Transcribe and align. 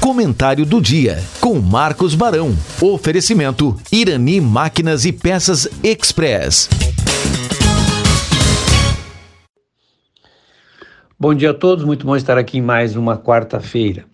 Comentário 0.00 0.64
do 0.64 0.80
dia 0.80 1.18
com 1.42 1.60
Marcos 1.60 2.14
Barão. 2.14 2.54
Oferecimento 2.80 3.76
Irani 3.92 4.40
Máquinas 4.40 5.04
e 5.04 5.12
Peças 5.12 5.68
Express. 5.84 6.70
Bom 11.18 11.34
dia 11.34 11.50
a 11.50 11.54
todos, 11.54 11.84
muito 11.84 12.06
bom 12.06 12.16
estar 12.16 12.38
aqui 12.38 12.56
em 12.56 12.62
mais 12.62 12.96
uma 12.96 13.18
quarta-feira. 13.18 14.06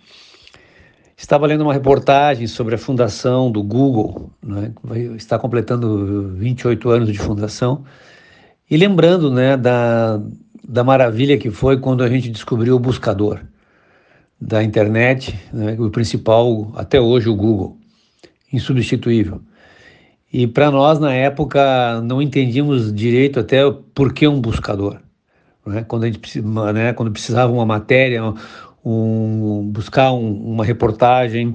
Estava 1.17 1.47
lendo 1.47 1.61
uma 1.61 1.73
reportagem 1.73 2.49
sobre 2.49 2.75
a 2.75 2.79
fundação 2.79 3.49
do 3.49 3.63
Google, 3.63 4.29
né, 4.43 4.73
está 5.17 5.39
completando 5.39 6.35
28 6.35 6.91
anos 6.91 7.13
de 7.13 7.19
fundação, 7.19 7.85
e 8.69 8.77
lembrando 8.77 9.31
né, 9.31 9.57
da, 9.57 10.21
da 10.69 10.83
maravilha 10.83 11.39
que 11.39 11.49
foi 11.49 11.79
quando 11.79 12.03
a 12.03 12.09
gente 12.09 12.29
descobriu 12.29 12.75
o 12.75 12.81
buscador 12.81 13.41
da 14.41 14.63
internet, 14.63 15.39
né, 15.53 15.77
o 15.79 15.91
principal 15.91 16.73
até 16.77 17.01
hoje 17.01 17.29
o 17.29 17.35
Google, 17.35 17.79
insubstituível. 18.53 19.41
E 20.33 20.47
para 20.47 20.71
nós 20.71 20.99
na 20.99 21.13
época 21.13 22.01
não 22.03 22.21
entendíamos 22.21 22.93
direito 22.93 23.41
até 23.41 23.63
por 23.95 24.13
que 24.13 24.29
um 24.29 24.41
buscador. 24.41 24.99
Né? 25.65 25.85
Quando 25.89 26.05
a 26.05 26.07
gente 26.07 26.43
né, 26.43 26.93
quando 26.93 27.11
precisava 27.11 27.53
uma 27.53 27.65
matéria, 27.65 28.23
um, 28.85 29.69
buscar 29.73 30.13
um, 30.13 30.53
uma 30.53 30.65
reportagem, 30.65 31.55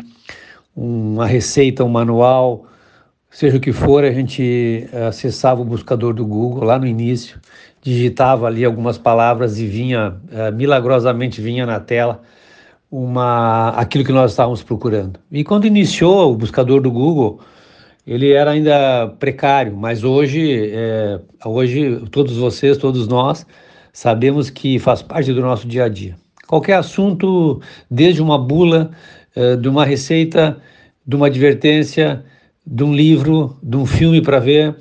uma 0.76 1.28
receita, 1.28 1.84
um 1.84 1.90
manual, 1.90 2.66
seja 3.30 3.58
o 3.58 3.60
que 3.60 3.72
for, 3.72 4.04
a 4.04 4.12
gente 4.12 4.88
acessava 5.08 5.62
o 5.62 5.66
buscador 5.66 6.14
do 6.14 6.26
Google 6.26 6.64
lá 6.64 6.80
no 6.80 6.88
início, 6.88 7.40
digitava 7.82 8.48
ali 8.48 8.66
algumas 8.66 8.98
palavras 8.98 9.60
e 9.60 9.66
vinha, 9.66 10.16
uh, 10.32 10.56
milagrosamente 10.56 11.42
vinha 11.42 11.66
na 11.66 11.80
tela 11.80 12.22
uma, 12.92 13.70
aquilo 13.70 14.04
que 14.04 14.12
nós 14.12 14.32
estávamos 14.32 14.62
procurando. 14.62 15.18
E 15.32 15.46
quando 15.46 15.66
iniciou 15.66 16.34
o 16.34 16.36
buscador 16.36 16.82
do 16.82 16.92
Google, 16.92 17.40
ele 18.06 18.34
era 18.34 18.52
ainda 18.52 19.08
precário, 19.18 19.76
mas 19.78 20.04
hoje, 20.04 20.70
é, 20.74 21.20
hoje 21.46 22.04
todos 22.12 22.36
vocês, 22.36 22.78
todos 22.78 23.08
nós, 23.08 23.48
sabemos 23.94 24.50
que 24.50 24.78
faz 24.78 25.02
parte 25.02 25.32
do 25.32 25.42
nosso 25.42 25.66
dia 25.66 25.86
a 25.86 25.90
dia. 25.90 26.18
Qualquer 26.48 26.76
assunto, 26.76 27.62
desde 27.90 28.22
uma 28.22 28.38
bula, 28.38 28.92
é, 29.34 29.56
de 29.56 29.70
uma 29.70 29.86
receita, 29.86 30.58
de 31.08 31.16
uma 31.16 31.28
advertência, 31.28 32.26
de 32.68 32.84
um 32.84 32.94
livro, 32.94 33.58
de 33.64 33.78
um 33.78 33.86
filme 33.86 34.22
para 34.22 34.40
ver, 34.40 34.76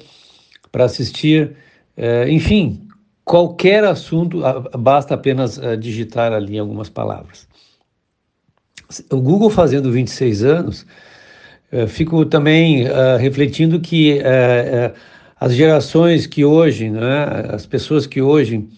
para 0.72 0.84
assistir, 0.84 1.52
é, 1.96 2.28
enfim, 2.28 2.88
qualquer 3.24 3.84
assunto, 3.84 4.40
basta 4.76 5.14
apenas 5.14 5.58
é, 5.58 5.76
digitar 5.76 6.32
ali 6.32 6.58
algumas 6.58 6.88
palavras. 6.88 7.48
O 9.10 9.20
Google 9.20 9.50
fazendo 9.50 9.90
26 9.92 10.44
anos, 10.44 10.86
fico 11.88 12.24
também 12.24 12.86
refletindo 13.18 13.78
que 13.80 14.20
as 15.38 15.54
gerações 15.54 16.26
que 16.26 16.44
hoje, 16.44 16.90
né, 16.90 17.48
as 17.50 17.64
pessoas 17.66 18.06
que 18.06 18.20
hoje 18.20 18.68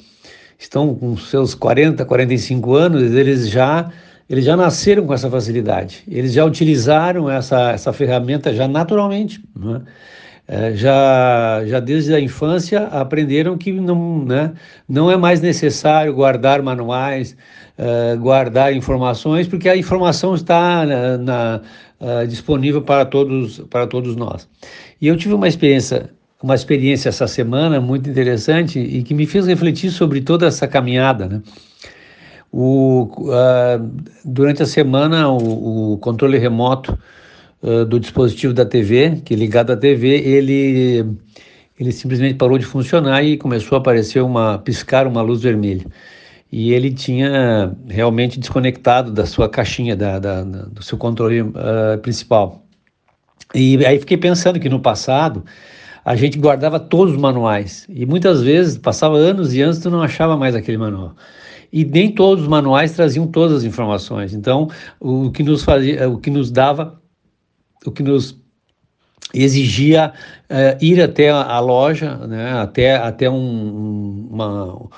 estão 0.58 0.94
com 0.94 1.16
seus 1.16 1.54
40, 1.54 2.04
45 2.04 2.74
anos, 2.74 3.02
eles 3.14 3.48
já 3.48 3.90
eles 4.30 4.44
já 4.44 4.56
nasceram 4.56 5.04
com 5.06 5.12
essa 5.12 5.28
facilidade, 5.28 6.04
eles 6.08 6.32
já 6.32 6.44
utilizaram 6.44 7.30
essa, 7.30 7.72
essa 7.72 7.92
ferramenta 7.92 8.54
já 8.54 8.66
naturalmente, 8.66 9.42
né? 9.54 9.82
já, 10.74 11.62
já 11.66 11.80
desde 11.80 12.14
a 12.14 12.20
infância 12.20 12.84
aprenderam 12.88 13.58
que 13.58 13.72
não, 13.72 14.24
né, 14.24 14.52
não 14.88 15.10
é 15.10 15.16
mais 15.16 15.40
necessário 15.40 16.14
guardar 16.14 16.62
manuais, 16.62 17.36
é, 17.82 18.16
guardar 18.16 18.72
informações, 18.72 19.48
porque 19.48 19.68
a 19.68 19.76
informação 19.76 20.36
está 20.36 20.86
na, 20.86 21.18
na, 21.18 21.60
uh, 22.00 22.26
disponível 22.28 22.80
para 22.80 23.04
todos, 23.04 23.58
para 23.68 23.88
todos 23.88 24.14
nós. 24.14 24.48
E 25.00 25.08
eu 25.08 25.16
tive 25.16 25.34
uma 25.34 25.48
experiência 25.48 26.10
uma 26.40 26.54
experiência 26.54 27.08
essa 27.08 27.26
semana 27.26 27.80
muito 27.80 28.08
interessante 28.08 28.78
e 28.78 29.02
que 29.02 29.14
me 29.14 29.26
fez 29.26 29.46
refletir 29.46 29.90
sobre 29.90 30.20
toda 30.20 30.46
essa 30.46 30.66
caminhada, 30.68 31.28
né? 31.28 31.42
O, 32.52 33.08
uh, 33.18 33.90
durante 34.24 34.62
a 34.62 34.66
semana, 34.66 35.28
o, 35.28 35.94
o 35.94 35.98
controle 35.98 36.38
remoto 36.38 36.96
uh, 37.62 37.84
do 37.84 37.98
dispositivo 37.98 38.52
da 38.52 38.64
TV, 38.64 39.22
que 39.24 39.34
é 39.34 39.36
ligado 39.36 39.72
à 39.72 39.76
TV, 39.76 40.08
ele, 40.08 41.06
ele 41.80 41.90
simplesmente 41.90 42.34
parou 42.34 42.58
de 42.58 42.64
funcionar 42.64 43.24
e 43.24 43.36
começou 43.36 43.76
a 43.76 43.80
aparecer 43.80 44.22
uma 44.22 44.58
piscar 44.58 45.06
uma 45.08 45.22
luz 45.22 45.42
vermelha. 45.42 45.86
E 46.52 46.74
ele 46.74 46.92
tinha 46.92 47.74
realmente 47.88 48.38
desconectado 48.38 49.10
da 49.10 49.24
sua 49.24 49.48
caixinha, 49.48 49.96
da, 49.96 50.18
da, 50.18 50.44
da 50.44 50.62
do 50.64 50.82
seu 50.82 50.98
controle 50.98 51.40
uh, 51.40 51.98
principal. 52.02 52.62
E 53.54 53.84
aí 53.86 53.98
fiquei 53.98 54.18
pensando 54.18 54.60
que 54.60 54.68
no 54.68 54.78
passado 54.78 55.42
a 56.04 56.14
gente 56.14 56.38
guardava 56.38 56.78
todos 56.78 57.14
os 57.14 57.20
manuais 57.20 57.86
e 57.88 58.04
muitas 58.04 58.42
vezes 58.42 58.76
passava 58.76 59.16
anos 59.16 59.54
e 59.54 59.62
anos 59.62 59.78
tu 59.78 59.90
não 59.90 60.02
achava 60.02 60.36
mais 60.36 60.54
aquele 60.54 60.76
manual. 60.76 61.14
E 61.72 61.86
nem 61.86 62.12
todos 62.12 62.42
os 62.42 62.48
manuais 62.48 62.92
traziam 62.92 63.26
todas 63.26 63.58
as 63.58 63.64
informações. 63.64 64.34
Então, 64.34 64.68
o 65.00 65.30
que 65.30 65.42
nos 65.42 65.64
fazia, 65.64 66.06
o 66.06 66.18
que 66.18 66.28
nos 66.28 66.50
dava, 66.50 67.00
o 67.86 67.90
que 67.90 68.02
nos 68.02 68.38
exigia 69.32 70.12
uh, 70.50 70.84
ir 70.84 71.00
até 71.00 71.30
a, 71.30 71.58
loja, 71.60 72.16
né, 72.26 72.52
até, 72.52 72.96
até 72.96 73.30
um, 73.30 74.28
uma 74.30 74.90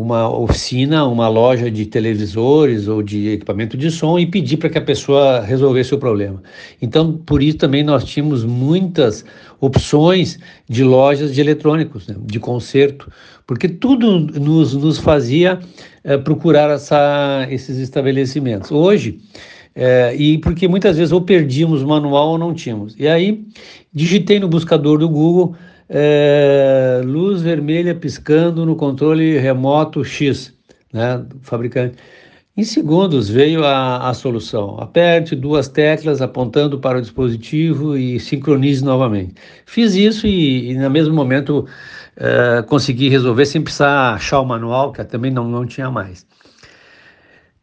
uma 0.00 0.32
oficina, 0.32 1.04
uma 1.06 1.26
loja 1.28 1.68
de 1.68 1.84
televisores 1.84 2.86
ou 2.86 3.02
de 3.02 3.30
equipamento 3.30 3.76
de 3.76 3.90
som 3.90 4.16
e 4.16 4.24
pedir 4.24 4.56
para 4.56 4.70
que 4.70 4.78
a 4.78 4.80
pessoa 4.80 5.40
resolvesse 5.40 5.92
o 5.92 5.98
problema. 5.98 6.40
Então, 6.80 7.14
por 7.14 7.42
isso 7.42 7.58
também 7.58 7.82
nós 7.82 8.04
tínhamos 8.04 8.44
muitas 8.44 9.24
opções 9.60 10.38
de 10.68 10.84
lojas 10.84 11.34
de 11.34 11.40
eletrônicos, 11.40 12.06
né, 12.06 12.14
de 12.16 12.38
conserto, 12.38 13.10
porque 13.44 13.68
tudo 13.68 14.20
nos, 14.20 14.72
nos 14.72 14.98
fazia 14.98 15.58
é, 16.04 16.16
procurar 16.16 16.70
essa, 16.70 17.48
esses 17.50 17.78
estabelecimentos. 17.78 18.70
Hoje, 18.70 19.18
é, 19.74 20.14
e 20.14 20.38
porque 20.38 20.68
muitas 20.68 20.96
vezes 20.96 21.10
ou 21.10 21.22
perdíamos 21.22 21.82
o 21.82 21.88
manual 21.88 22.28
ou 22.28 22.38
não 22.38 22.54
tínhamos. 22.54 22.94
E 22.96 23.08
aí, 23.08 23.44
digitei 23.92 24.38
no 24.38 24.46
buscador 24.46 24.96
do 24.96 25.08
Google 25.08 25.56
é, 25.88 27.00
luz 27.04 27.40
vermelha 27.42 27.94
piscando 27.94 28.66
no 28.66 28.76
controle 28.76 29.38
remoto 29.38 30.04
X, 30.04 30.54
né, 30.92 31.18
do 31.18 31.38
fabricante. 31.40 31.96
Em 32.56 32.64
segundos 32.64 33.28
veio 33.28 33.64
a, 33.64 34.08
a 34.08 34.14
solução. 34.14 34.78
Aperte 34.80 35.36
duas 35.36 35.68
teclas 35.68 36.20
apontando 36.20 36.78
para 36.80 36.98
o 36.98 37.00
dispositivo 37.00 37.96
e 37.96 38.18
sincronize 38.18 38.84
novamente. 38.84 39.34
Fiz 39.64 39.94
isso 39.94 40.26
e, 40.26 40.72
e 40.72 40.74
no 40.76 40.90
mesmo 40.90 41.14
momento 41.14 41.66
é, 42.16 42.62
consegui 42.62 43.08
resolver 43.08 43.46
sem 43.46 43.62
precisar 43.62 44.14
achar 44.14 44.40
o 44.40 44.44
manual, 44.44 44.92
que 44.92 45.04
também 45.04 45.30
não, 45.30 45.48
não 45.48 45.64
tinha 45.64 45.88
mais. 45.88 46.26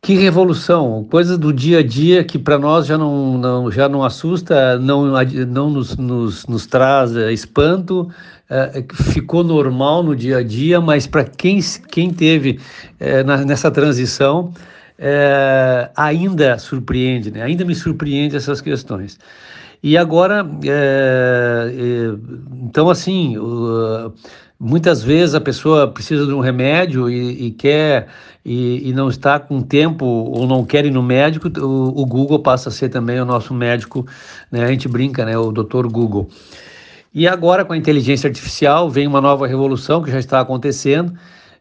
Que 0.05 0.13
revolução, 0.13 1.03
coisas 1.09 1.35
do 1.35 1.51
dia 1.51 1.79
a 1.79 1.83
dia 1.83 2.23
que 2.23 2.38
para 2.38 2.59
nós 2.59 2.85
já 2.85 2.95
não, 2.95 3.39
não, 3.39 3.71
já 3.71 3.89
não 3.89 4.03
assusta, 4.03 4.77
não, 4.77 5.07
não 5.47 5.71
nos, 5.71 5.97
nos, 5.97 6.45
nos 6.45 6.67
traz 6.67 7.16
é, 7.16 7.33
espanto, 7.33 8.07
é, 8.47 8.85
ficou 8.94 9.44
normal 9.44 10.03
no 10.03 10.15
dia 10.15 10.38
a 10.38 10.44
dia, 10.44 10.79
mas 10.79 11.07
para 11.07 11.23
quem, 11.23 11.59
quem 11.89 12.13
teve 12.13 12.59
é, 12.99 13.23
na, 13.23 13.38
nessa 13.38 13.71
transição, 13.71 14.53
é, 14.99 15.89
ainda 15.95 16.59
surpreende, 16.59 17.31
né? 17.31 17.41
ainda 17.41 17.65
me 17.65 17.73
surpreende 17.73 18.35
essas 18.35 18.61
questões. 18.61 19.17
E 19.81 19.97
agora, 19.97 20.45
então 22.63 22.91
assim, 22.91 23.38
uh, 23.38 24.13
muitas 24.59 25.03
vezes 25.03 25.35
a 25.35 25.41
pessoa 25.41 25.88
precisa 25.88 26.25
de 26.25 26.33
um 26.33 26.39
remédio 26.39 27.09
e, 27.09 27.47
e 27.47 27.51
quer 27.51 28.07
e, 28.43 28.89
e, 28.89 28.93
não 28.93 29.09
está 29.09 29.39
com 29.39 29.61
tempo 29.61 30.05
ou 30.05 30.47
não 30.47 30.63
quer 30.63 30.85
ir 30.85 30.91
no 30.91 31.01
médico, 31.01 31.47
o, 31.59 32.01
o, 32.01 32.06
Google 32.06 32.39
passa 32.39 32.69
a 32.69 32.71
ser 32.71 32.89
também 32.89 33.19
o 33.19 33.25
nosso 33.25 33.53
médico, 33.53 34.06
né? 34.51 34.63
A 34.63 34.68
gente 34.68 34.88
brinca, 34.88 35.25
né? 35.25 35.38
O 35.38 35.51
doutor 35.51 35.88
Google. 35.88 36.30
E 37.13 37.27
agora 37.27 37.65
com 37.65 37.74
a 37.74 37.77
inteligência 37.77 38.27
artificial 38.27 38.89
vem 38.89 39.07
uma 39.07 39.21
nova 39.21 39.47
revolução 39.47 40.03
que 40.03 40.12
já 40.12 40.19
está 40.19 40.39
acontecendo, 40.39 41.13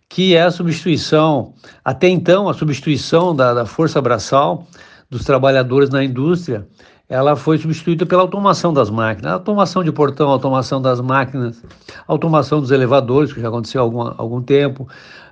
que 0.09 0.35
é 0.35 0.43
a 0.43 0.51
substituição, 0.51 1.55
até 1.85 2.09
então 2.09 2.49
a 2.49 2.55
substituição 2.55 3.35
da, 3.35 3.55
da 3.55 3.67
força 3.67 4.01
braçal 4.01 4.67
dos 5.09 5.25
trabalhadores 5.25 5.91
na 5.91 6.05
indústria 6.05 6.67
ela 7.09 7.37
foi 7.37 7.59
substituída 7.59 8.07
pela 8.07 8.23
automação 8.23 8.73
das 8.73 8.89
máquinas, 8.89 9.33
automação 9.33 9.85
de 9.85 9.93
portão, 9.93 10.31
automação 10.31 10.81
das 10.81 11.01
máquinas, 11.01 11.63
automação 12.07 12.61
dos 12.61 12.71
elevadores, 12.71 13.33
que 13.33 13.41
já 13.41 13.49
aconteceu 13.49 13.81
há 13.81 13.85
algum, 13.85 14.01
algum 14.17 14.43
tempo, 14.43 14.89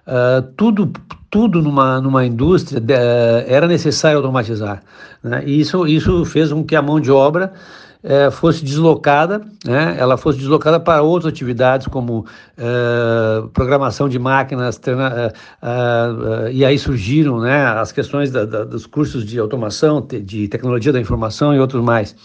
uh, 0.07 0.43
tudo, 0.57 0.93
tudo 1.31 1.63
numa, 1.63 2.01
numa 2.01 2.27
indústria 2.27 2.81
uh, 2.81 3.45
era 3.47 3.67
necessário 3.67 4.19
automatizar. 4.19 4.83
Né? 5.23 5.43
E 5.47 5.61
isso, 5.61 5.87
isso 5.87 6.25
fez 6.25 6.53
com 6.53 6.63
que 6.63 6.77
a 6.77 6.83
mão 6.83 7.01
de 7.01 7.11
obra 7.11 7.53
é, 8.03 8.31
fosse 8.31 8.65
deslocada, 8.65 9.43
né, 9.65 9.97
ela 9.99 10.17
fosse 10.17 10.39
deslocada 10.39 10.81
para 10.81 11.03
outras 11.03 11.33
atividades 11.33 11.87
como 11.87 12.27
é, 12.59 13.43
programação 13.53 14.09
de 14.09 14.19
máquinas, 14.19 14.77
treina, 14.77 15.33
é, 15.63 16.53
e 16.53 16.65
aí 16.65 16.79
surgiram 16.79 17.41
né, 17.41 17.65
as 17.67 17.93
questões 17.93 18.31
da, 18.31 18.45
da, 18.45 18.65
dos 18.65 18.87
cursos 18.87 19.25
de 19.25 19.39
automação, 19.39 20.05
de 20.07 20.49
tecnologia 20.49 20.93
da 20.93 21.01
informação 21.01 21.55
e 21.55 21.61
outros 21.61 21.83
mais. 21.83 22.17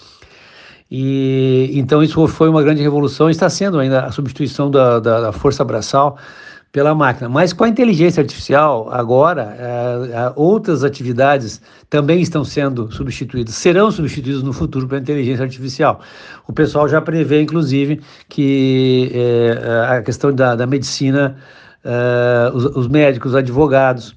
E 0.90 1.72
então 1.74 2.02
isso 2.02 2.26
foi 2.28 2.48
uma 2.48 2.64
grande 2.64 2.82
revolução, 2.82 3.30
está 3.30 3.50
sendo 3.50 3.78
ainda 3.78 4.06
a 4.06 4.12
substituição 4.12 4.72
da, 4.72 5.00
da, 5.00 5.22
da 5.22 5.32
força 5.34 5.64
braçal 5.64 6.18
pela 6.78 6.94
máquina. 6.94 7.28
Mas 7.28 7.54
com 7.54 7.64
a 7.64 7.70
inteligência 7.70 8.22
artificial, 8.22 8.88
agora, 8.92 9.58
é, 9.58 10.32
outras 10.36 10.84
atividades 10.84 11.60
também 11.90 12.22
estão 12.22 12.46
sendo 12.46 12.92
substituídas, 12.92 13.56
serão 13.56 13.90
substituídas 13.90 14.44
no 14.44 14.54
futuro 14.54 14.88
pela 14.88 15.02
inteligência 15.02 15.44
artificial. 15.44 16.02
O 16.48 16.54
pessoal 16.54 16.88
já 16.88 17.02
prevê, 17.02 17.42
inclusive, 17.42 18.00
que 18.30 19.12
é, 19.12 19.98
a 19.98 20.04
questão 20.04 20.32
da, 20.32 20.56
da 20.56 20.68
medicina, 20.68 21.38
é, 21.84 22.52
os, 22.54 22.66
os, 22.66 22.88
médicos, 22.88 23.34
advogados, 23.34 24.16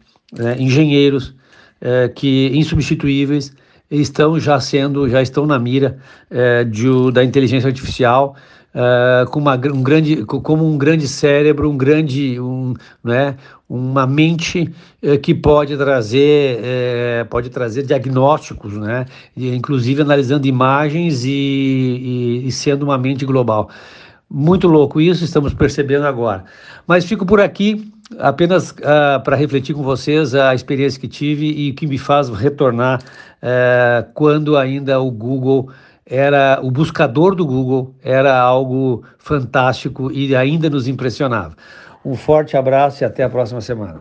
engenheiros, 0.58 1.34
que 2.14 2.50
insubstituíveis, 2.54 3.54
estão 3.90 4.38
já 4.38 4.60
sendo, 4.60 5.08
já 5.08 5.22
estão 5.22 5.46
na 5.46 5.58
mira 5.58 5.96
de, 6.68 7.10
da 7.10 7.24
inteligência 7.24 7.68
artificial 7.68 8.36
uh, 8.74 9.28
com 9.30 9.38
uma, 9.38 9.54
um 9.54 9.82
grande, 9.82 10.24
como 10.24 10.66
um 10.66 10.76
grande 10.76 11.06
cérebro, 11.08 11.70
um 11.70 11.76
grande, 11.76 12.40
um, 12.40 12.74
né, 13.02 13.36
uma 13.68 14.06
mente 14.06 14.72
uh, 15.02 15.18
que 15.18 15.34
pode 15.34 15.76
trazer, 15.76 16.58
uh, 16.60 17.26
pode 17.26 17.50
trazer 17.50 17.82
diagnósticos, 17.82 18.74
né, 18.74 19.06
e, 19.36 19.54
inclusive 19.54 20.02
analisando 20.02 20.46
imagens 20.46 21.24
e, 21.24 21.30
e, 21.30 22.46
e 22.46 22.52
sendo 22.52 22.82
uma 22.84 22.98
mente 22.98 23.24
global. 23.24 23.70
Muito 24.28 24.68
louco 24.68 25.00
isso, 25.00 25.24
estamos 25.24 25.52
percebendo 25.52 26.06
agora. 26.06 26.44
Mas 26.86 27.04
fico 27.04 27.26
por 27.26 27.40
aqui 27.40 27.90
apenas 28.18 28.70
uh, 28.70 29.22
para 29.24 29.36
refletir 29.36 29.74
com 29.74 29.82
vocês 29.82 30.34
a 30.34 30.54
experiência 30.54 31.00
que 31.00 31.08
tive 31.08 31.46
e 31.46 31.72
que 31.72 31.86
me 31.86 31.98
faz 31.98 32.28
retornar 32.28 33.00
uh, 33.42 34.10
quando 34.14 34.56
ainda 34.56 35.00
o 35.00 35.10
Google 35.10 35.70
era 36.10 36.58
o 36.60 36.70
buscador 36.72 37.36
do 37.36 37.46
Google 37.46 37.94
era 38.02 38.36
algo 38.36 39.04
fantástico 39.16 40.10
e 40.10 40.34
ainda 40.34 40.68
nos 40.68 40.88
impressionava. 40.88 41.54
Um 42.04 42.16
forte 42.16 42.56
abraço 42.56 43.04
e 43.04 43.06
até 43.06 43.22
a 43.22 43.30
próxima 43.30 43.60
semana. 43.60 44.00